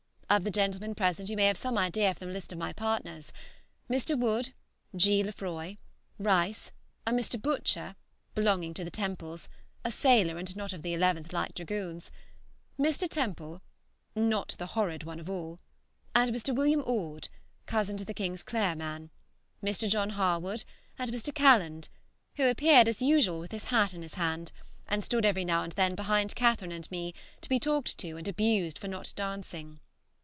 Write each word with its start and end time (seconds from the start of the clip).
Of 0.33 0.45
the 0.45 0.49
gentlemen 0.49 0.95
present 0.95 1.29
you 1.29 1.35
may 1.35 1.47
have 1.47 1.57
some 1.57 1.77
idea 1.77 2.13
from 2.15 2.27
the 2.29 2.33
list 2.33 2.53
of 2.53 2.57
my 2.57 2.71
partners, 2.71 3.33
Mr. 3.89 4.17
Wood, 4.17 4.53
G. 4.95 5.21
Lefroy, 5.23 5.75
Rice, 6.17 6.71
a 7.05 7.11
Mr. 7.11 7.37
Butcher 7.37 7.97
(belonging 8.33 8.73
to 8.75 8.85
the 8.85 8.89
Temples, 8.91 9.49
a 9.83 9.91
sailor 9.91 10.37
and 10.37 10.55
not 10.55 10.71
of 10.71 10.83
the 10.83 10.93
11th 10.93 11.33
Light 11.33 11.53
Dragoons), 11.53 12.11
Mr. 12.79 13.09
Temple 13.09 13.61
(not 14.15 14.55
the 14.57 14.67
horrid 14.67 15.03
one 15.03 15.19
of 15.19 15.29
all), 15.29 15.59
Mr. 16.15 16.55
Wm. 16.55 16.81
Orde 16.85 17.27
(cousin 17.65 17.97
to 17.97 18.05
the 18.05 18.13
Kingsclere 18.13 18.77
man), 18.77 19.09
Mr. 19.61 19.89
John 19.89 20.11
Harwood, 20.11 20.63
and 20.97 21.11
Mr. 21.11 21.35
Calland, 21.35 21.89
who 22.37 22.47
appeared 22.49 22.87
as 22.87 23.01
usual 23.01 23.41
with 23.41 23.51
his 23.51 23.65
hat 23.65 23.93
in 23.93 24.01
his 24.01 24.13
hand, 24.13 24.53
and 24.87 25.03
stood 25.03 25.25
every 25.25 25.43
now 25.43 25.61
and 25.63 25.73
then 25.73 25.93
behind 25.93 26.35
Catherine 26.35 26.71
and 26.71 26.89
me 26.89 27.13
to 27.41 27.49
be 27.49 27.59
talked 27.59 27.97
to 27.97 28.15
and 28.15 28.29
abused 28.29 28.79
for 28.79 28.87
not 28.87 29.11
dancing. 29.17 29.81